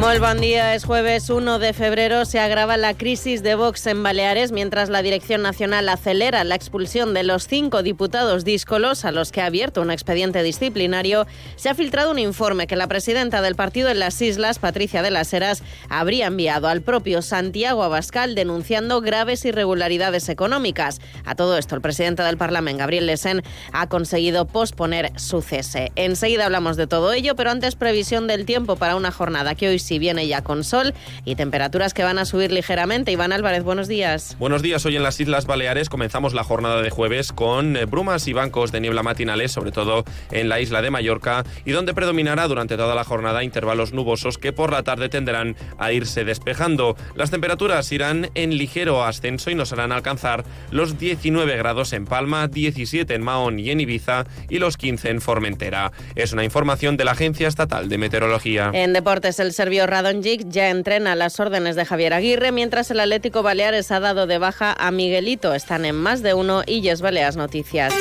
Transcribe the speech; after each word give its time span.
Muy 0.00 0.18
buen 0.18 0.40
día, 0.40 0.74
es 0.74 0.86
jueves 0.86 1.28
1 1.28 1.58
de 1.58 1.74
febrero. 1.74 2.24
Se 2.24 2.40
agrava 2.40 2.78
la 2.78 2.96
crisis 2.96 3.42
de 3.42 3.54
Vox 3.54 3.86
en 3.86 4.02
Baleares 4.02 4.50
mientras 4.50 4.88
la 4.88 5.02
Dirección 5.02 5.42
Nacional 5.42 5.90
acelera 5.90 6.42
la 6.42 6.54
expulsión 6.54 7.12
de 7.12 7.22
los 7.22 7.46
cinco 7.46 7.82
diputados 7.82 8.42
díscolos 8.42 9.04
a 9.04 9.12
los 9.12 9.30
que 9.30 9.42
ha 9.42 9.46
abierto 9.46 9.82
un 9.82 9.90
expediente 9.90 10.42
disciplinario. 10.42 11.26
Se 11.56 11.68
ha 11.68 11.74
filtrado 11.74 12.12
un 12.12 12.18
informe 12.18 12.66
que 12.66 12.76
la 12.76 12.88
presidenta 12.88 13.42
del 13.42 13.56
partido 13.56 13.90
en 13.90 13.98
las 13.98 14.22
islas, 14.22 14.58
Patricia 14.58 15.02
de 15.02 15.10
las 15.10 15.34
Heras, 15.34 15.62
habría 15.90 16.28
enviado 16.28 16.68
al 16.68 16.80
propio 16.80 17.20
Santiago 17.20 17.82
Abascal 17.82 18.34
denunciando 18.34 19.02
graves 19.02 19.44
irregularidades 19.44 20.30
económicas. 20.30 20.98
A 21.26 21.34
todo 21.34 21.58
esto, 21.58 21.74
el 21.74 21.82
presidente 21.82 22.22
del 22.22 22.38
Parlamento, 22.38 22.78
Gabriel 22.78 23.04
Lesen, 23.04 23.42
ha 23.74 23.86
conseguido 23.90 24.46
posponer 24.46 25.12
su 25.16 25.42
cese. 25.42 25.92
Enseguida 25.94 26.46
hablamos 26.46 26.78
de 26.78 26.86
todo 26.86 27.12
ello, 27.12 27.36
pero 27.36 27.50
antes 27.50 27.76
previsión 27.76 28.26
del 28.26 28.46
tiempo 28.46 28.76
para 28.76 28.96
una 28.96 29.12
jornada 29.12 29.54
que 29.54 29.68
hoy 29.68 29.78
si 29.90 29.98
viene 29.98 30.28
ya 30.28 30.42
con 30.42 30.62
sol 30.62 30.94
y 31.24 31.34
temperaturas 31.34 31.94
que 31.94 32.04
van 32.04 32.20
a 32.20 32.24
subir 32.24 32.52
ligeramente. 32.52 33.10
Iván 33.10 33.32
Álvarez, 33.32 33.64
buenos 33.64 33.88
días. 33.88 34.36
Buenos 34.38 34.62
días. 34.62 34.86
Hoy 34.86 34.94
en 34.94 35.02
las 35.02 35.18
Islas 35.18 35.46
Baleares 35.46 35.88
comenzamos 35.88 36.32
la 36.32 36.44
jornada 36.44 36.80
de 36.80 36.90
jueves 36.90 37.32
con 37.32 37.76
eh, 37.76 37.86
brumas 37.86 38.28
y 38.28 38.32
bancos 38.32 38.70
de 38.70 38.80
niebla 38.80 39.02
matinales, 39.02 39.50
sobre 39.50 39.72
todo 39.72 40.04
en 40.30 40.48
la 40.48 40.60
isla 40.60 40.80
de 40.80 40.92
Mallorca, 40.92 41.42
y 41.64 41.72
donde 41.72 41.92
predominará 41.92 42.46
durante 42.46 42.76
toda 42.76 42.94
la 42.94 43.02
jornada 43.02 43.42
intervalos 43.42 43.92
nubosos 43.92 44.38
que 44.38 44.52
por 44.52 44.70
la 44.70 44.84
tarde 44.84 45.08
tenderán 45.08 45.56
a 45.76 45.90
irse 45.90 46.24
despejando. 46.24 46.94
Las 47.16 47.32
temperaturas 47.32 47.90
irán 47.90 48.30
en 48.36 48.56
ligero 48.56 49.02
ascenso 49.02 49.50
y 49.50 49.56
nos 49.56 49.72
harán 49.72 49.90
alcanzar 49.90 50.44
los 50.70 51.00
19 51.00 51.56
grados 51.56 51.92
en 51.94 52.04
Palma, 52.04 52.46
17 52.46 53.12
en 53.12 53.22
Mahón 53.22 53.58
y 53.58 53.70
en 53.70 53.80
Ibiza 53.80 54.24
y 54.48 54.60
los 54.60 54.76
15 54.76 55.10
en 55.10 55.20
Formentera. 55.20 55.90
Es 56.14 56.32
una 56.32 56.44
información 56.44 56.96
de 56.96 57.04
la 57.04 57.10
Agencia 57.10 57.48
Estatal 57.48 57.88
de 57.88 57.98
Meteorología. 57.98 58.70
En 58.72 58.92
deportes, 58.92 59.40
el 59.40 59.52
servicio 59.80 59.86
Radonjic 59.86 60.48
ya 60.48 60.68
entrena 60.68 61.14
las 61.14 61.40
órdenes 61.40 61.74
de 61.76 61.86
Javier 61.86 62.12
Aguirre, 62.12 62.52
mientras 62.52 62.90
el 62.90 63.00
Atlético 63.00 63.42
Baleares 63.42 63.90
ha 63.90 64.00
dado 64.00 64.26
de 64.26 64.38
baja 64.38 64.74
a 64.78 64.90
Miguelito. 64.90 65.54
Están 65.54 65.84
en 65.84 65.94
más 65.96 66.22
de 66.22 66.34
uno 66.34 66.62
y 66.66 66.82
Yes 66.82 67.00
Baleas 67.00 67.36
Noticias. 67.36 67.94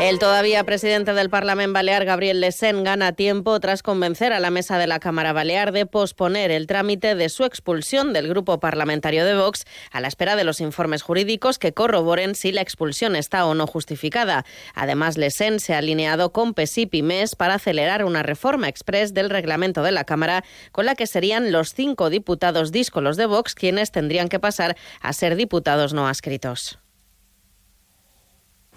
El 0.00 0.20
todavía 0.20 0.62
presidente 0.62 1.12
del 1.12 1.28
Parlamento 1.28 1.72
Balear, 1.72 2.04
Gabriel 2.04 2.40
Lesen, 2.40 2.84
gana 2.84 3.14
tiempo 3.14 3.58
tras 3.58 3.82
convencer 3.82 4.32
a 4.32 4.38
la 4.38 4.52
mesa 4.52 4.78
de 4.78 4.86
la 4.86 5.00
Cámara 5.00 5.32
Balear 5.32 5.72
de 5.72 5.86
posponer 5.86 6.52
el 6.52 6.68
trámite 6.68 7.16
de 7.16 7.28
su 7.28 7.44
expulsión 7.44 8.12
del 8.12 8.28
grupo 8.28 8.60
parlamentario 8.60 9.24
de 9.24 9.34
Vox 9.34 9.64
a 9.90 10.00
la 10.00 10.06
espera 10.06 10.36
de 10.36 10.44
los 10.44 10.60
informes 10.60 11.02
jurídicos 11.02 11.58
que 11.58 11.74
corroboren 11.74 12.36
si 12.36 12.52
la 12.52 12.60
expulsión 12.60 13.16
está 13.16 13.44
o 13.44 13.54
no 13.54 13.66
justificada. 13.66 14.44
Además, 14.72 15.18
Lesen 15.18 15.58
se 15.58 15.74
ha 15.74 15.78
alineado 15.78 16.30
con 16.30 16.54
PESIP 16.54 16.94
y 16.94 17.02
MES 17.02 17.34
para 17.34 17.54
acelerar 17.54 18.04
una 18.04 18.22
reforma 18.22 18.68
express 18.68 19.14
del 19.14 19.30
reglamento 19.30 19.82
de 19.82 19.90
la 19.90 20.04
Cámara 20.04 20.44
con 20.70 20.86
la 20.86 20.94
que 20.94 21.08
serían 21.08 21.50
los 21.50 21.74
cinco 21.74 22.08
diputados 22.08 22.70
díscolos 22.70 23.16
de 23.16 23.26
Vox 23.26 23.56
quienes 23.56 23.90
tendrían 23.90 24.28
que 24.28 24.38
pasar 24.38 24.76
a 25.00 25.12
ser 25.12 25.34
diputados 25.34 25.92
no 25.92 26.06
adscritos. 26.06 26.78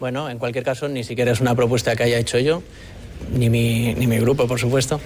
Bueno, 0.02 0.32
en 0.32 0.40
cualquier 0.40 0.64
caso, 0.64 0.90
ni 0.90 1.04
siquiera 1.04 1.32
es 1.32 1.42
una 1.42 1.54
propuesta 1.54 1.96
que 1.96 2.02
haya 2.02 2.18
hecho 2.18 2.40
yo, 2.40 2.64
ni 3.38 3.52
mi, 3.52 3.94
ni 3.94 4.08
mi 4.08 4.18
grupo, 4.18 4.48
por 4.48 4.60
supuesto, 4.60 5.00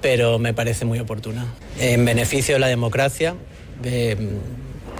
pero 0.00 0.40
me 0.40 0.52
parece 0.52 0.84
muy 0.84 0.98
oportuna. 0.98 1.46
En 1.78 2.04
beneficio 2.04 2.56
de 2.56 2.58
la 2.58 2.66
democracia, 2.66 3.36
de 3.80 4.16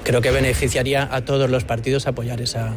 creo 0.05 0.21
que 0.21 0.31
beneficiaría 0.31 1.09
a 1.11 1.25
todos 1.25 1.49
los 1.49 1.65
partidos 1.65 2.07
apoyar 2.07 2.41
esa, 2.41 2.75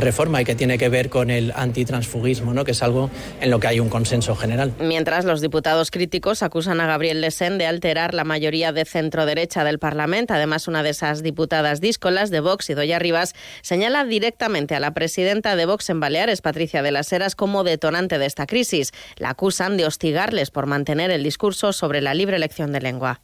reforma 0.00 0.40
y 0.42 0.44
que 0.44 0.54
tiene 0.54 0.78
que 0.78 0.88
ver 0.88 1.08
con 1.08 1.30
el 1.30 1.52
antitransfugismo, 1.56 2.52
¿no? 2.52 2.64
que 2.64 2.72
es 2.72 2.82
algo 2.82 3.10
en 3.40 3.50
lo 3.50 3.58
que 3.58 3.68
hay 3.68 3.80
un 3.80 3.88
consenso 3.88 4.36
general. 4.36 4.72
Mientras 4.80 5.24
los 5.24 5.40
diputados 5.40 5.90
críticos 5.90 6.42
acusan 6.42 6.80
a 6.80 6.86
Gabriel 6.86 7.20
Lesen 7.20 7.58
de 7.58 7.66
alterar 7.66 8.14
la 8.14 8.24
mayoría 8.24 8.72
de 8.72 8.84
centro-derecha 8.84 9.64
del 9.64 9.78
Parlamento, 9.78 10.34
además 10.34 10.68
una 10.68 10.82
de 10.82 10.90
esas 10.90 11.22
diputadas 11.22 11.80
díscolas 11.80 12.30
de 12.30 12.40
Vox, 12.40 12.70
Idoya 12.70 12.98
Rivas, 12.98 13.34
señala 13.62 14.04
directamente 14.04 14.74
a 14.74 14.80
la 14.80 14.92
presidenta 14.92 15.56
de 15.56 15.66
Vox 15.66 15.90
en 15.90 16.00
Baleares, 16.00 16.42
Patricia 16.42 16.82
de 16.82 16.92
las 16.92 17.12
Heras, 17.12 17.34
como 17.34 17.64
detonante 17.64 18.18
de 18.18 18.26
esta 18.26 18.46
crisis. 18.46 18.92
La 19.16 19.30
acusan 19.30 19.76
de 19.76 19.86
hostigarles 19.86 20.50
por 20.50 20.66
mantener 20.66 21.10
el 21.10 21.22
discurso 21.22 21.72
sobre 21.72 22.02
la 22.02 22.14
libre 22.14 22.36
elección 22.36 22.72
de 22.72 22.80
lengua 22.80 23.20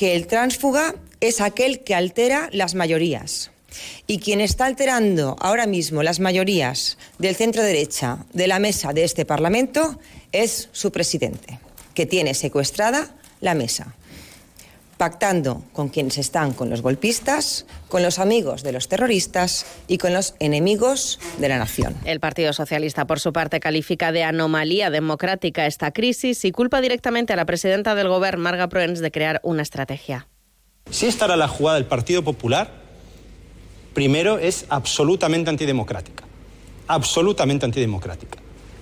que 0.00 0.16
el 0.16 0.26
tránsfuga 0.26 0.94
es 1.20 1.42
aquel 1.42 1.80
que 1.80 1.94
altera 1.94 2.48
las 2.52 2.74
mayorías. 2.74 3.50
Y 4.06 4.18
quien 4.18 4.40
está 4.40 4.64
alterando 4.64 5.36
ahora 5.40 5.66
mismo 5.66 6.02
las 6.02 6.20
mayorías 6.20 6.96
del 7.18 7.36
centro 7.36 7.62
derecha 7.62 8.24
de 8.32 8.46
la 8.46 8.60
mesa 8.60 8.94
de 8.94 9.04
este 9.04 9.26
Parlamento 9.26 10.00
es 10.32 10.70
su 10.72 10.90
presidente, 10.90 11.58
que 11.92 12.06
tiene 12.06 12.32
secuestrada 12.32 13.14
la 13.42 13.54
mesa 13.54 13.94
pactando 15.00 15.64
con 15.72 15.88
quienes 15.88 16.18
están 16.18 16.52
con 16.52 16.68
los 16.68 16.82
golpistas, 16.82 17.64
con 17.88 18.02
los 18.02 18.18
amigos 18.18 18.62
de 18.62 18.72
los 18.72 18.86
terroristas 18.86 19.64
y 19.88 19.96
con 19.96 20.12
los 20.12 20.34
enemigos 20.40 21.18
de 21.38 21.48
la 21.48 21.56
nación. 21.56 21.96
El 22.04 22.20
Partido 22.20 22.52
Socialista, 22.52 23.06
por 23.06 23.18
su 23.18 23.32
parte, 23.32 23.60
califica 23.60 24.12
de 24.12 24.24
anomalía 24.24 24.90
democrática 24.90 25.64
esta 25.64 25.90
crisis 25.90 26.44
y 26.44 26.52
culpa 26.52 26.82
directamente 26.82 27.32
a 27.32 27.36
la 27.36 27.46
presidenta 27.46 27.94
del 27.94 28.08
Gobierno, 28.08 28.42
Marga 28.42 28.68
Proens, 28.68 29.00
de 29.00 29.10
crear 29.10 29.40
una 29.42 29.62
estrategia. 29.62 30.26
Si 30.90 31.06
esta 31.06 31.24
era 31.24 31.38
la 31.38 31.48
jugada 31.48 31.76
del 31.76 31.86
Partido 31.86 32.22
Popular, 32.22 32.70
primero 33.94 34.36
es 34.36 34.66
absolutamente 34.68 35.48
antidemocrática. 35.48 36.24
Absolutamente 36.88 37.64
antidemocrática. 37.64 38.38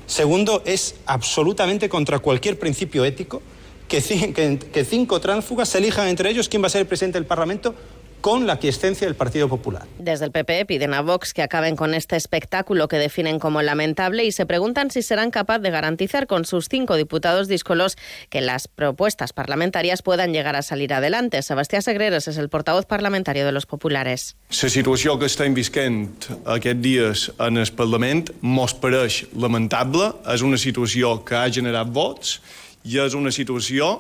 Segundo, 0.09 0.65
es 0.67 0.97
absolutamente 1.07 1.89
contra 1.89 2.19
cualquier 2.19 2.59
principio 2.59 3.05
ético 3.05 3.41
que, 3.89 4.85
cinco 4.85 5.21
tránsfugas 5.21 5.71
se 5.71 5.79
elijan 5.79 6.09
entre 6.09 6.31
ellos 6.31 6.49
quién 6.49 6.63
va 6.63 6.67
a 6.67 6.71
ser 6.71 6.83
el 6.83 6.87
presidente 6.87 7.19
del 7.19 7.27
Parlamento 7.27 7.75
con 8.21 8.47
la 8.47 8.55
aquiescencia 8.55 9.07
del 9.07 9.15
Partido 9.15 9.49
Popular. 9.49 9.87
Desde 9.99 10.25
el 10.25 10.33
PP 10.33 10.67
piden 10.67 10.95
a 10.95 11.03
Vox 11.03 11.33
que 11.33 11.43
acaben 11.43 11.77
con 11.77 11.95
este 11.95 12.17
espectáculo 12.17 12.89
que 12.89 12.97
definen 12.97 13.39
como 13.39 13.63
lamentable 13.63 14.25
y 14.25 14.33
se 14.33 14.47
preguntan 14.47 14.91
si 14.91 15.03
serán 15.03 15.31
capaces 15.31 15.63
de 15.63 15.71
garantizar 15.71 16.27
con 16.27 16.45
sus 16.45 16.69
cinco 16.69 16.97
diputados 16.97 17.49
díscolos 17.49 17.97
que 18.29 18.41
las 18.41 18.69
propuestas 18.69 19.33
parlamentarias 19.33 20.03
puedan 20.03 20.33
llegar 20.33 20.57
a 20.57 20.63
salir 20.63 20.93
adelante. 20.93 21.43
Sebastián 21.43 21.83
Segreros 21.83 22.29
es 22.29 22.37
el 22.39 22.49
portavoz 22.49 22.87
parlamentario 22.87 23.47
de 23.47 23.53
los 23.53 23.67
populares. 23.67 24.37
La 24.51 24.69
situació 24.69 25.19
que 25.19 25.29
estem 25.29 25.55
visquent 25.55 26.09
aquests 26.45 26.83
dies 26.83 27.29
en 27.39 27.59
el 27.61 27.71
Parlament 27.77 28.33
mos 28.41 28.75
pareix 28.75 29.27
lamentable. 29.37 30.13
És 30.29 30.43
una 30.43 30.59
situació 30.59 31.23
que 31.25 31.37
ha 31.39 31.47
generat 31.53 31.89
vots 31.93 32.39
i 32.85 32.99
és 33.03 33.17
una 33.19 33.33
situació 33.35 33.91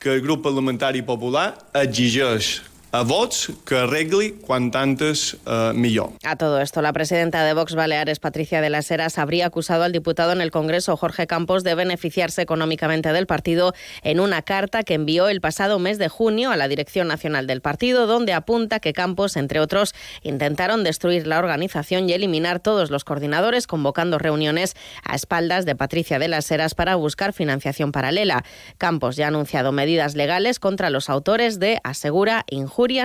que 0.00 0.12
el 0.14 0.22
grup 0.24 0.42
parlamentari 0.44 1.02
popular 1.04 1.54
exigeix 1.76 2.60
a 2.92 3.02
vots 3.02 3.52
que 3.64 3.76
arregli 3.76 4.32
cuanto 4.32 4.78
antes 4.78 5.34
uh, 5.46 5.72
millor. 5.74 6.10
A 6.24 6.36
todo 6.36 6.60
esto, 6.60 6.82
la 6.82 6.92
presidenta 6.92 7.44
de 7.44 7.54
Vox 7.54 7.74
Baleares, 7.74 8.18
Patricia 8.18 8.60
de 8.60 8.70
las 8.70 8.90
Heras, 8.90 9.18
habría 9.18 9.46
acusado 9.46 9.84
al 9.84 9.92
diputado 9.92 10.32
en 10.32 10.40
el 10.40 10.50
Congreso, 10.50 10.96
Jorge 10.96 11.26
Campos, 11.26 11.64
de 11.64 11.74
beneficiarse 11.74 12.42
económicamente 12.42 13.12
del 13.12 13.26
partido 13.26 13.74
en 14.02 14.20
una 14.20 14.42
carta 14.42 14.82
que 14.82 14.94
envió 14.94 15.28
el 15.28 15.40
pasado 15.40 15.78
mes 15.78 15.98
de 15.98 16.08
junio 16.08 16.50
a 16.50 16.56
la 16.56 16.68
Dirección 16.68 17.08
Nacional 17.08 17.46
del 17.46 17.60
partido, 17.60 18.06
donde 18.06 18.32
apunta 18.32 18.80
que 18.80 18.92
Campos, 18.92 19.36
entre 19.36 19.60
otros, 19.60 19.94
intentaron 20.22 20.84
destruir 20.84 21.26
la 21.26 21.38
organización 21.38 22.08
y 22.08 22.12
eliminar 22.12 22.60
todos 22.60 22.90
los 22.90 23.04
coordinadores, 23.04 23.66
convocando 23.66 24.18
reuniones 24.18 24.74
a 25.04 25.14
espaldas 25.14 25.64
de 25.64 25.76
Patricia 25.76 26.18
de 26.18 26.28
las 26.28 26.50
Heras 26.50 26.74
para 26.74 26.96
buscar 26.96 27.32
financiación 27.32 27.92
paralela. 27.92 28.44
Campos 28.78 29.16
ya 29.16 29.26
ha 29.26 29.28
anunciado 29.28 29.72
medidas 29.72 30.14
legales 30.14 30.58
contra 30.58 30.90
los 30.90 31.08
autores 31.08 31.58
de 31.58 31.80
Asegura, 31.84 32.44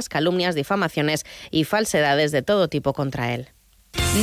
Calumnias, 0.10 0.56
difamaciones 0.56 1.26
y 1.52 1.66
falsedades 1.66 2.32
de 2.32 2.42
todo 2.42 2.68
tipo 2.68 2.94
contra 2.94 3.34
él. 3.34 3.50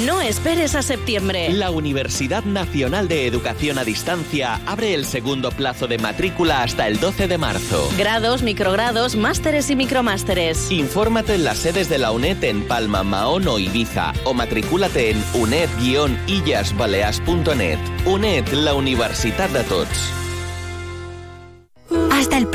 No 0.07 0.23
esperes 0.23 0.75
a 0.75 0.81
septiembre. 0.81 1.53
La 1.53 1.71
Universidad 1.71 2.45
Nacional 2.45 3.09
de 3.09 3.27
Educación 3.27 3.79
a 3.79 3.85
Distancia 3.85 4.59
abre 4.67 4.95
el 4.95 5.05
segundo 5.05 5.51
plazo 5.51 5.87
de 5.87 5.99
matrícula 5.99 6.63
hasta 6.63 6.89
el 6.89 6.99
12 6.99 7.29
de 7.29 7.37
marzo. 7.37 7.91
Grados, 7.99 8.43
microgrados, 8.43 9.17
másteres 9.17 9.69
y 9.69 9.77
micromásteres. 9.77 10.71
Infórmate 10.71 11.35
en 11.35 11.45
las 11.45 11.59
sedes 11.59 11.91
de 11.91 11.99
la 11.99 12.11
UNED 12.11 12.43
en 12.45 12.67
Palma, 12.67 13.03
Mahón 13.03 13.47
o 13.49 13.59
Ibiza 13.59 14.15
o 14.25 14.33
matricúlate 14.33 15.11
en 15.11 15.23
uned-illasbaleas.net. 15.35 17.79
UNED, 18.07 18.49
la 18.49 18.73
Universidad 18.73 19.51
de 19.51 19.63
Tots. 19.65 20.22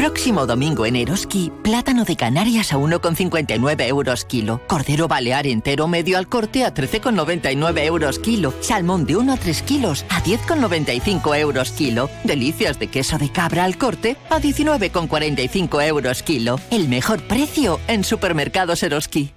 Próximo 0.07 0.45
domingo 0.45 0.85
en 0.85 0.95
Eroski, 0.95 1.51
plátano 1.63 2.05
de 2.05 2.15
Canarias 2.15 2.71
a 2.71 2.77
1,59 2.77 3.87
euros 3.87 4.23
kilo, 4.23 4.61
cordero 4.65 5.09
balear 5.09 5.45
entero 5.47 5.89
medio 5.89 6.17
al 6.17 6.29
corte 6.29 6.63
a 6.63 6.73
13,99 6.73 7.83
euros 7.83 8.17
kilo, 8.17 8.53
salmón 8.61 9.05
de 9.05 9.17
1 9.17 9.33
a 9.33 9.35
3 9.35 9.61
kilos 9.63 10.05
a 10.07 10.23
10,95 10.23 11.37
euros 11.37 11.71
kilo, 11.71 12.09
delicias 12.23 12.79
de 12.79 12.87
queso 12.87 13.17
de 13.17 13.29
cabra 13.33 13.65
al 13.65 13.77
corte 13.77 14.15
a 14.29 14.39
19,45 14.39 15.85
euros 15.85 16.23
kilo. 16.23 16.57
El 16.71 16.87
mejor 16.87 17.21
precio 17.27 17.81
en 17.89 18.05
supermercados 18.05 18.83
Eroski. 18.83 19.36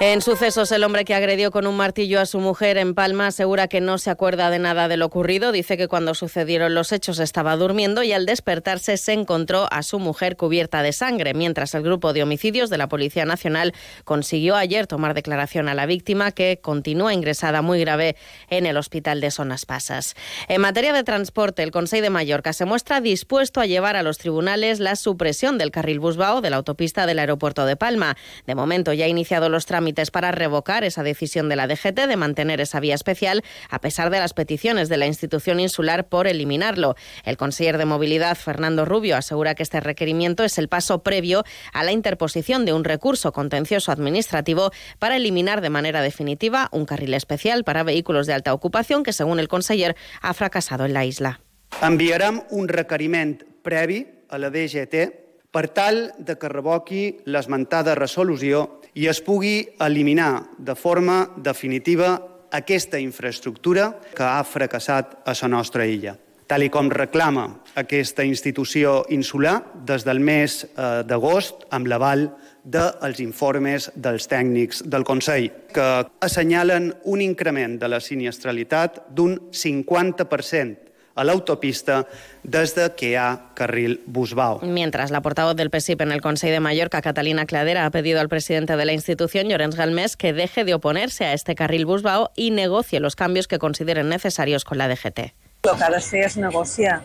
En 0.00 0.20
sucesos, 0.20 0.72
el 0.72 0.82
hombre 0.82 1.04
que 1.04 1.14
agredió 1.14 1.52
con 1.52 1.64
un 1.66 1.76
martillo 1.76 2.18
a 2.18 2.26
su 2.26 2.40
mujer 2.40 2.76
en 2.76 2.94
Palma 2.94 3.28
asegura 3.28 3.68
que 3.68 3.80
no 3.80 3.98
se 3.98 4.10
acuerda 4.10 4.50
de 4.50 4.58
nada 4.58 4.88
de 4.88 4.96
lo 4.96 5.06
ocurrido. 5.06 5.52
Dice 5.52 5.76
que 5.76 5.86
cuando 5.86 6.14
sucedieron 6.14 6.74
los 6.74 6.90
hechos 6.90 7.20
estaba 7.20 7.56
durmiendo 7.56 8.02
y 8.02 8.12
al 8.12 8.26
despertarse 8.26 8.96
se 8.96 9.12
encontró 9.12 9.68
a 9.70 9.84
su 9.84 10.00
mujer 10.00 10.36
cubierta 10.36 10.82
de 10.82 10.92
sangre, 10.92 11.34
mientras 11.34 11.74
el 11.74 11.84
grupo 11.84 12.12
de 12.12 12.24
homicidios 12.24 12.68
de 12.68 12.78
la 12.78 12.88
Policía 12.88 13.24
Nacional 13.26 13.74
consiguió 14.04 14.56
ayer 14.56 14.88
tomar 14.88 15.14
declaración 15.14 15.68
a 15.68 15.74
la 15.74 15.86
víctima 15.86 16.32
que 16.32 16.58
continúa 16.60 17.14
ingresada 17.14 17.62
muy 17.62 17.78
grave 17.78 18.16
en 18.50 18.66
el 18.66 18.78
hospital 18.78 19.20
de 19.20 19.30
Zonas 19.30 19.66
Pasas. 19.66 20.16
En 20.48 20.62
materia 20.62 20.92
de 20.92 21.04
transporte, 21.04 21.62
el 21.62 21.70
Consejo 21.70 22.02
de 22.02 22.10
Mallorca 22.10 22.52
se 22.52 22.64
muestra 22.64 23.00
dispuesto 23.00 23.60
a 23.60 23.66
llevar 23.66 23.94
a 23.94 24.02
los 24.02 24.18
tribunales 24.18 24.80
la 24.80 24.96
supresión 24.96 25.58
del 25.58 25.70
carril 25.70 26.00
Busbao 26.00 26.40
de 26.40 26.50
la 26.50 26.56
autopista 26.56 27.06
del 27.06 27.20
aeropuerto 27.20 27.66
de 27.66 27.76
Palma. 27.76 28.16
De 28.46 28.56
momento 28.56 28.92
ya 28.92 29.04
ha 29.04 29.08
iniciado 29.08 29.48
los 29.48 29.64
trámites 29.66 29.81
para 30.12 30.30
revocar 30.30 30.84
esa 30.84 31.02
decisión 31.02 31.48
de 31.48 31.56
la 31.56 31.66
DGT 31.66 32.06
de 32.06 32.16
mantener 32.16 32.60
esa 32.60 32.80
vía 32.80 32.94
especial, 32.94 33.42
a 33.68 33.80
pesar 33.80 34.10
de 34.10 34.18
las 34.18 34.32
peticiones 34.32 34.88
de 34.88 34.96
la 34.96 35.06
institución 35.06 35.60
insular 35.60 36.08
por 36.08 36.26
eliminarlo. 36.26 36.94
El 37.24 37.36
conseller 37.36 37.78
de 37.78 37.84
Movilidad, 37.84 38.36
Fernando 38.36 38.84
Rubio, 38.84 39.16
asegura 39.16 39.54
que 39.54 39.62
este 39.62 39.80
requerimiento 39.80 40.44
es 40.44 40.58
el 40.58 40.68
paso 40.68 41.02
previo 41.02 41.44
a 41.72 41.82
la 41.82 41.92
interposición 41.92 42.64
de 42.64 42.72
un 42.72 42.84
recurso 42.84 43.32
contencioso 43.32 43.90
administrativo 43.90 44.70
para 44.98 45.16
eliminar 45.16 45.60
de 45.60 45.70
manera 45.70 46.00
definitiva 46.00 46.68
un 46.70 46.86
carril 46.86 47.14
especial 47.14 47.64
para 47.64 47.82
vehículos 47.82 48.26
de 48.26 48.34
alta 48.34 48.54
ocupación 48.54 49.02
que, 49.02 49.12
según 49.12 49.40
el 49.40 49.48
conseller, 49.48 49.96
ha 50.20 50.32
fracasado 50.34 50.84
en 50.84 50.92
la 50.94 51.04
isla. 51.04 51.40
Enviarem 51.82 52.42
un 52.50 52.68
requeriment 52.68 53.42
previ 53.62 54.06
a 54.28 54.38
la 54.38 54.50
DGT 54.50 55.21
per 55.52 55.68
tal 55.68 56.10
de 56.18 56.38
que 56.40 56.50
revoqui 56.50 57.04
l'esmentada 57.28 57.94
resolució 57.94 58.80
i 58.96 59.06
es 59.12 59.20
pugui 59.24 59.60
eliminar 59.84 60.48
de 60.58 60.74
forma 60.74 61.26
definitiva 61.36 62.16
aquesta 62.52 62.98
infraestructura 63.00 63.92
que 64.16 64.24
ha 64.24 64.42
fracassat 64.44 65.20
a 65.24 65.34
la 65.42 65.48
nostra 65.48 65.86
illa. 65.86 66.16
Tal 66.46 66.66
com 66.68 66.90
reclama 66.92 67.46
aquesta 67.80 68.24
institució 68.28 69.06
insular 69.08 69.54
des 69.88 70.04
del 70.04 70.20
mes 70.20 70.64
eh, 70.64 71.00
d'agost 71.08 71.64
amb 71.70 71.88
l'aval 71.88 72.26
dels 72.62 73.20
informes 73.24 73.88
dels 73.94 74.28
tècnics 74.28 74.82
del 74.84 75.04
Consell, 75.04 75.48
que 75.72 75.88
assenyalen 76.20 76.92
un 77.08 77.22
increment 77.24 77.78
de 77.80 77.88
la 77.88 78.00
sinistralitat 78.00 79.06
d'un 79.16 79.38
50% 79.50 80.91
a 81.14 81.24
la 81.24 81.32
autopista 81.32 82.06
desde 82.42 82.94
que 82.94 83.18
ha 83.18 83.50
carril 83.54 84.02
Busbao. 84.06 84.60
Mientras 84.62 85.10
la 85.10 85.20
portavoz 85.20 85.56
del 85.56 85.70
PSIP 85.70 86.00
en 86.00 86.12
el 86.12 86.20
Consejo 86.20 86.52
de 86.52 86.60
Mallorca, 86.60 87.02
Catalina 87.02 87.46
Cladera, 87.46 87.86
ha 87.86 87.90
pedido 87.90 88.20
al 88.20 88.28
presidente 88.28 88.76
de 88.76 88.84
la 88.84 88.92
institución, 88.92 89.48
Llorenç 89.48 89.76
Galmés, 89.76 90.16
que 90.16 90.32
deje 90.32 90.64
de 90.64 90.74
oponerse 90.74 91.24
a 91.24 91.32
este 91.32 91.54
carril 91.54 91.86
Busbao 91.86 92.30
y 92.36 92.50
negocie 92.50 93.00
los 93.00 93.16
cambios 93.16 93.48
que 93.48 93.58
consideren 93.58 94.08
necesarios 94.08 94.64
con 94.64 94.78
la 94.78 94.88
DGT. 94.88 95.18
El 95.62 95.78
que 95.78 95.84
ha 95.84 95.90
de 95.94 96.00
fer 96.02 96.24
és 96.26 96.34
negociar 96.36 96.96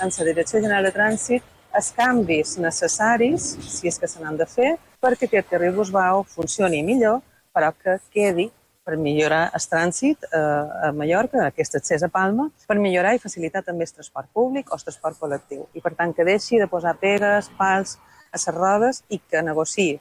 en 0.00 0.08
la 0.08 0.24
Direcció 0.24 0.62
General 0.62 0.86
de 0.86 0.92
Trànsit 0.94 1.44
els 1.76 1.90
canvis 1.92 2.54
necessaris, 2.56 3.50
si 3.60 3.90
és 3.90 3.98
que 4.00 4.08
se 4.08 4.22
n'han 4.22 4.38
de 4.40 4.46
fer, 4.48 4.76
perquè 5.04 5.28
aquest 5.28 5.50
carril 5.50 5.74
Busbao 5.76 6.22
funcioni 6.24 6.80
millor, 6.82 7.20
però 7.52 7.74
que 7.76 7.98
quedi 8.14 8.48
per 8.86 8.96
millorar 9.02 9.48
el 9.58 9.64
trànsit 9.66 10.26
eh, 10.30 10.40
a 10.88 10.92
Mallorca, 10.94 11.42
aquest 11.48 11.74
accés 11.80 12.04
a 12.06 12.10
Palma, 12.12 12.48
per 12.70 12.78
millorar 12.78 13.16
i 13.16 13.22
facilitar 13.22 13.64
també 13.66 13.88
el 13.88 13.94
transport 13.98 14.30
públic 14.32 14.70
o 14.70 14.78
el 14.78 14.84
transport 14.86 15.18
col·lectiu. 15.18 15.66
I, 15.74 15.82
per 15.82 15.96
tant, 15.98 16.14
que 16.14 16.26
deixi 16.26 16.62
de 16.62 16.70
posar 16.70 16.94
pegues, 17.00 17.50
pals 17.58 17.96
a 18.30 18.38
les 18.38 18.46
rodes 18.54 19.02
i 19.10 19.18
que 19.18 19.42
negociï 19.42 19.96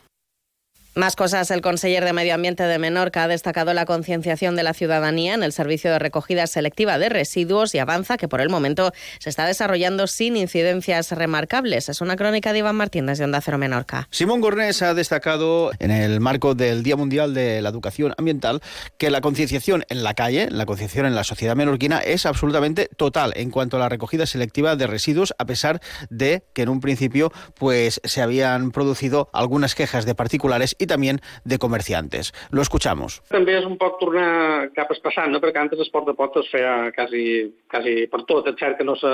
Más 0.97 1.17
cosas. 1.17 1.51
El 1.51 1.59
conseller 1.59 2.05
de 2.05 2.13
Medio 2.13 2.33
Ambiente 2.33 2.63
de 2.63 2.79
Menorca 2.79 3.23
ha 3.23 3.27
destacado 3.27 3.73
la 3.73 3.85
concienciación 3.85 4.55
de 4.55 4.63
la 4.63 4.73
ciudadanía 4.73 5.33
en 5.33 5.43
el 5.43 5.51
servicio 5.51 5.91
de 5.91 5.99
recogida 5.99 6.47
selectiva 6.47 6.97
de 6.97 7.09
residuos 7.09 7.75
y 7.75 7.79
avanza 7.79 8.15
que 8.15 8.29
por 8.29 8.39
el 8.39 8.49
momento 8.49 8.93
se 9.19 9.29
está 9.29 9.45
desarrollando 9.45 10.07
sin 10.07 10.37
incidencias 10.37 11.11
remarcables. 11.11 11.89
Es 11.89 11.99
una 11.99 12.15
crónica 12.15 12.53
de 12.53 12.59
Iván 12.59 12.77
Martínez 12.77 13.17
de 13.17 13.25
Onda 13.25 13.41
Cero 13.41 13.57
Menorca. 13.57 14.07
Simón 14.09 14.39
Gornés 14.39 14.81
ha 14.83 14.93
destacado 14.93 15.71
en 15.79 15.91
el 15.91 16.21
marco 16.21 16.55
del 16.55 16.81
Día 16.81 16.95
Mundial 16.95 17.33
de 17.33 17.61
la 17.61 17.67
Educación 17.67 18.13
Ambiental 18.17 18.61
que 18.97 19.09
la 19.09 19.19
concienciación 19.19 19.83
en 19.89 20.01
la 20.01 20.13
calle, 20.13 20.47
la 20.49 20.65
concienciación 20.65 21.07
en 21.07 21.15
la 21.15 21.25
sociedad 21.25 21.57
menorquina 21.57 21.99
es 21.99 22.25
absolutamente 22.25 22.89
total 22.95 23.33
en 23.35 23.51
cuanto 23.51 23.75
a 23.75 23.81
la 23.81 23.89
recogida 23.89 24.25
selectiva 24.25 24.77
de 24.77 24.87
residuos, 24.87 25.35
a 25.39 25.45
pesar 25.45 25.81
de 26.09 26.45
que 26.53 26.61
en 26.61 26.69
un 26.69 26.79
principio 26.79 27.33
pues 27.55 27.99
se 28.05 28.21
habían 28.21 28.71
producido 28.71 29.29
algunas 29.33 29.75
quejas 29.75 30.05
de 30.05 30.15
particulares 30.15 30.73
también 30.87 31.19
de 31.43 31.57
comerciantes. 31.57 32.33
Lo 32.51 32.61
escuchamos. 32.61 33.21
També 33.31 33.57
és 33.59 33.65
un 33.67 33.77
poc 33.81 33.99
tornar 33.99 34.71
cap 34.75 34.91
al 34.91 35.31
no? 35.31 35.41
perquè 35.41 35.59
antes 35.61 35.79
el 35.79 35.91
port 35.91 36.07
de 36.07 36.13
pot 36.13 36.37
es 36.37 36.49
feia 36.51 36.91
quasi, 36.95 37.53
quasi 37.69 38.07
per 38.07 38.23
tot. 38.25 38.47
És 38.47 38.59
cert 38.59 38.77
que 38.77 38.87
no 38.87 38.95
se, 38.95 39.13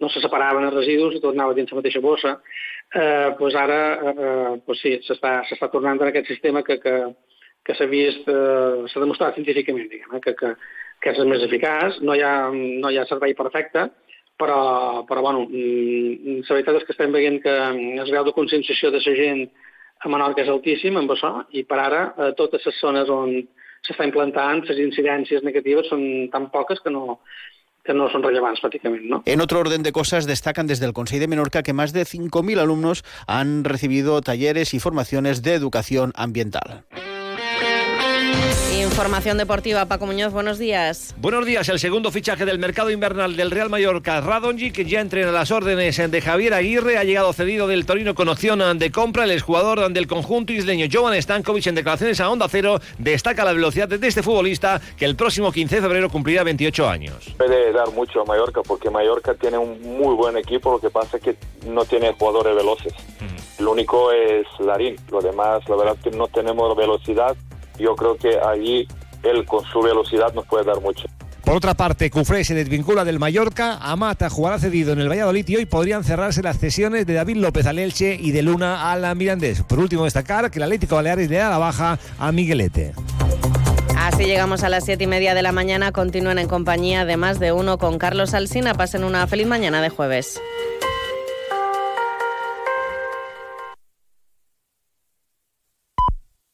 no 0.00 0.08
se 0.08 0.20
separaven 0.20 0.64
els 0.64 0.74
residus 0.74 1.16
i 1.16 1.20
tot 1.20 1.34
anava 1.34 1.54
dins 1.54 1.70
la 1.70 1.80
mateixa 1.80 2.00
bossa. 2.00 2.38
Eh, 2.94 3.34
pues 3.38 3.54
ara 3.54 3.80
eh, 3.98 4.56
pues 4.64 4.80
sí, 4.80 4.96
s'està 5.02 5.68
tornant 5.72 6.00
en 6.00 6.08
aquest 6.08 6.28
sistema 6.30 6.62
que, 6.62 6.78
que, 6.78 6.96
que 7.66 7.74
s'ha 7.74 7.86
vist, 7.90 8.28
eh, 8.30 8.86
s'ha 8.86 9.02
demostrat 9.02 9.34
científicament, 9.34 9.88
diguem, 9.90 10.16
eh, 10.16 10.22
que, 10.22 10.36
que, 10.38 10.52
que 11.02 11.14
és 11.14 11.18
el 11.18 11.30
més 11.30 11.42
eficaç. 11.42 12.00
No 12.06 12.14
hi 12.14 12.22
ha, 12.22 12.34
no 12.54 12.92
hi 12.92 13.00
ha 13.00 13.06
servei 13.10 13.34
perfecte, 13.38 13.88
però, 14.38 15.04
però 15.08 15.24
bueno, 15.24 15.46
mm, 15.48 16.44
la 16.46 16.58
veritat 16.58 16.80
és 16.80 16.86
que 16.86 16.94
estem 16.94 17.14
veient 17.14 17.40
que 17.42 17.54
el 17.72 18.12
grau 18.12 18.26
de 18.28 18.36
conscienciació 18.36 18.92
de 18.92 19.00
la 19.02 19.16
gent 19.18 19.46
a 20.00 20.08
Menorca 20.08 20.42
és 20.44 20.50
altíssim 20.52 20.96
amb 21.00 21.12
això 21.14 21.32
i 21.56 21.64
per 21.64 21.78
ara 21.80 22.02
a 22.16 22.32
totes 22.38 22.66
les 22.68 22.80
zones 22.80 23.10
on 23.12 23.36
s'està 23.86 24.06
implantant 24.06 24.64
les 24.68 24.80
incidències 24.82 25.44
negatives 25.46 25.88
són 25.90 26.02
tan 26.32 26.50
poques 26.50 26.82
que 26.82 26.90
no, 26.90 27.20
que 27.86 27.94
no 27.94 28.10
son 28.10 28.22
relevantes 28.22 28.60
prácticamente. 28.60 29.08
¿no? 29.08 29.22
En 29.24 29.40
otro 29.40 29.60
orden 29.60 29.82
de 29.82 29.92
cosas, 29.92 30.26
destacan 30.26 30.66
desde 30.66 30.86
el 30.86 30.92
Consejo 30.92 31.20
de 31.20 31.28
Menorca 31.28 31.62
que 31.62 31.72
más 31.72 31.92
de 31.92 32.02
5.000 32.02 32.58
alumnos 32.58 33.04
han 33.26 33.64
recibido 33.64 34.20
talleres 34.20 34.74
y 34.74 34.80
formaciones 34.80 35.42
de 35.42 35.54
educación 35.54 36.12
ambiental. 36.16 36.84
Información 38.96 39.36
deportiva, 39.36 39.84
Paco 39.86 40.06
Muñoz, 40.06 40.32
buenos 40.32 40.58
días. 40.58 41.14
Buenos 41.18 41.44
días, 41.44 41.68
el 41.68 41.78
segundo 41.78 42.10
fichaje 42.10 42.46
del 42.46 42.58
mercado 42.58 42.90
invernal 42.90 43.36
del 43.36 43.50
Real 43.50 43.68
Mallorca, 43.68 44.20
Radonji, 44.22 44.70
que 44.70 44.86
ya 44.86 45.00
entrena 45.00 45.32
las 45.32 45.50
órdenes 45.50 45.96
de 46.10 46.20
Javier 46.22 46.54
Aguirre, 46.54 46.96
ha 46.96 47.04
llegado 47.04 47.32
cedido 47.34 47.66
del 47.66 47.84
Torino 47.84 48.14
con 48.14 48.28
opción 48.28 48.78
de 48.78 48.90
compra. 48.90 49.24
El 49.24 49.32
exjugador 49.32 49.92
del 49.92 50.06
conjunto 50.06 50.52
isleño, 50.52 50.86
Jovan 50.90 51.20
Stankovic, 51.20 51.66
en 51.66 51.74
declaraciones 51.74 52.20
a 52.20 52.30
Onda 52.30 52.48
Cero, 52.48 52.80
destaca 52.98 53.44
la 53.44 53.52
velocidad 53.52 53.86
de 53.88 54.06
este 54.06 54.22
futbolista 54.22 54.80
que 54.96 55.04
el 55.04 55.14
próximo 55.14 55.52
15 55.52 55.76
de 55.76 55.82
febrero 55.82 56.08
cumplirá 56.08 56.42
28 56.42 56.88
años. 56.88 57.34
Puede 57.36 57.72
dar 57.72 57.90
mucho 57.92 58.22
a 58.22 58.24
Mallorca 58.24 58.62
porque 58.62 58.88
Mallorca 58.88 59.34
tiene 59.34 59.58
un 59.58 59.80
muy 59.82 60.14
buen 60.14 60.36
equipo, 60.38 60.72
lo 60.72 60.78
que 60.78 60.90
pasa 60.90 61.18
es 61.18 61.22
que 61.22 61.36
no 61.66 61.84
tiene 61.84 62.14
jugadores 62.18 62.56
veloces. 62.56 62.94
Lo 63.58 63.72
único 63.72 64.12
es 64.12 64.46
Larín, 64.58 64.96
lo 65.10 65.20
demás, 65.20 65.68
la 65.68 65.76
verdad 65.76 65.96
que 66.02 66.10
no 66.10 66.28
tenemos 66.28 66.74
velocidad 66.76 67.36
yo 67.78 67.94
creo 67.94 68.16
que 68.16 68.38
allí 68.38 68.86
él 69.22 69.44
con 69.44 69.64
su 69.64 69.80
velocidad 69.80 70.32
nos 70.34 70.46
puede 70.46 70.64
dar 70.64 70.80
mucho. 70.80 71.06
Por 71.46 71.54
otra 71.54 71.74
parte, 71.74 72.10
Cufré 72.10 72.42
se 72.42 72.54
desvincula 72.54 73.04
del 73.04 73.20
Mallorca, 73.20 73.78
Amata 73.80 74.28
jugará 74.28 74.58
cedido 74.58 74.92
en 74.92 74.98
el 74.98 75.08
Valladolid 75.08 75.48
y 75.48 75.54
hoy 75.54 75.64
podrían 75.64 76.02
cerrarse 76.02 76.42
las 76.42 76.58
cesiones 76.58 77.06
de 77.06 77.14
David 77.14 77.36
López 77.36 77.66
al 77.66 77.78
Elche 77.78 78.18
y 78.20 78.32
de 78.32 78.42
Luna 78.42 78.90
a 78.90 78.96
la 78.96 79.14
Mirandés. 79.14 79.62
Por 79.62 79.78
último, 79.78 80.02
destacar 80.02 80.50
que 80.50 80.58
el 80.58 80.64
Atlético 80.64 80.96
Baleares 80.96 81.30
le 81.30 81.36
da 81.36 81.50
la 81.50 81.58
baja 81.58 82.00
a 82.18 82.32
Miguelete. 82.32 82.94
Así 83.96 84.24
llegamos 84.24 84.64
a 84.64 84.68
las 84.68 84.84
siete 84.84 85.04
y 85.04 85.06
media 85.06 85.34
de 85.34 85.42
la 85.42 85.52
mañana. 85.52 85.92
Continúen 85.92 86.38
en 86.38 86.48
compañía 86.48 87.04
de 87.04 87.16
más 87.16 87.38
de 87.38 87.52
uno 87.52 87.78
con 87.78 87.98
Carlos 87.98 88.34
Alsina. 88.34 88.74
Pasen 88.74 89.04
una 89.04 89.26
feliz 89.28 89.46
mañana 89.46 89.80
de 89.80 89.88
jueves. 89.88 90.40